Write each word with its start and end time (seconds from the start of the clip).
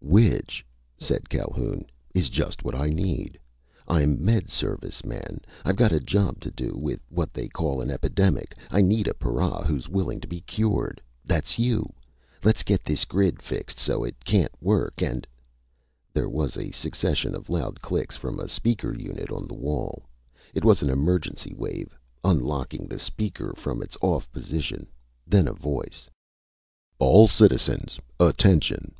"Which," 0.00 0.66
said 0.98 1.30
Calhoun, 1.30 1.84
"is 2.12 2.28
just 2.28 2.64
what 2.64 2.74
I 2.74 2.88
need. 2.88 3.38
I'm 3.86 4.20
Med 4.20 4.50
Service, 4.50 5.04
man! 5.04 5.42
I've 5.64 5.76
got 5.76 5.92
a 5.92 6.00
job 6.00 6.40
to 6.40 6.50
do 6.50 6.76
with 6.76 6.98
what 7.08 7.32
they 7.32 7.46
call 7.46 7.80
an 7.80 7.88
epidemic! 7.88 8.56
I 8.68 8.80
need 8.82 9.06
a 9.06 9.14
para 9.14 9.62
who's 9.64 9.88
willing 9.88 10.18
to 10.22 10.26
be 10.26 10.40
cured! 10.40 11.00
That's 11.24 11.60
you! 11.60 11.92
Let's 12.42 12.64
get 12.64 12.82
this 12.84 13.04
grid 13.04 13.40
fixed 13.40 13.78
so 13.78 14.02
it 14.02 14.24
can't 14.24 14.50
work 14.60 15.00
and" 15.04 15.24
There 16.14 16.28
was 16.28 16.56
a 16.56 16.72
succession 16.72 17.36
of 17.36 17.48
loud 17.48 17.80
clicks 17.80 18.16
from 18.16 18.40
a 18.40 18.48
speaker 18.48 18.92
unit 18.92 19.30
on 19.30 19.46
the 19.46 19.54
wall. 19.54 20.02
It 20.52 20.64
was 20.64 20.82
an 20.82 20.90
emergency 20.90 21.54
wave, 21.54 21.96
unlocking 22.24 22.88
the 22.88 22.98
speaker 22.98 23.54
from 23.56 23.84
its 23.84 23.96
Off 24.00 24.28
position. 24.32 24.88
Then 25.28 25.46
a 25.46 25.52
voice: 25.52 26.10
"_All 27.00 27.30
citizens 27.30 28.00
attention! 28.18 28.92